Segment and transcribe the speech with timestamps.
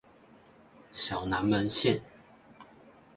[0.93, 2.01] 小南門線